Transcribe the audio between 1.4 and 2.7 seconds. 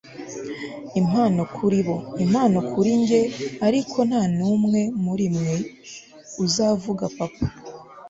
kuri bo, impano